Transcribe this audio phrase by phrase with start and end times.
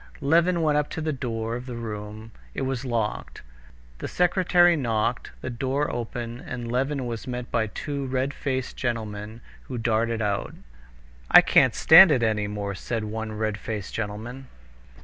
[0.19, 3.43] Levin went up to the door of the room; it was locked.
[3.99, 9.41] The secretary knocked, the door opened, and Levin was met by two red faced gentlemen,
[9.65, 10.55] who darted out.
[11.29, 14.47] "I can't stand any more of it," said one red faced gentleman.